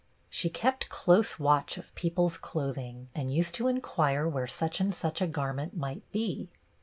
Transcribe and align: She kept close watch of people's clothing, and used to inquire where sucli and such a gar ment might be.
She 0.31 0.49
kept 0.49 0.89
close 0.89 1.37
watch 1.37 1.77
of 1.77 1.93
people's 1.93 2.35
clothing, 2.39 3.09
and 3.13 3.31
used 3.31 3.53
to 3.53 3.67
inquire 3.67 4.27
where 4.27 4.47
sucli 4.47 4.79
and 4.79 4.95
such 4.95 5.21
a 5.21 5.27
gar 5.27 5.53
ment 5.53 5.77
might 5.77 6.11
be. 6.11 6.49